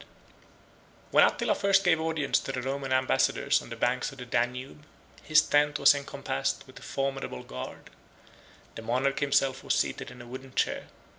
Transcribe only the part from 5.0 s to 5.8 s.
his tent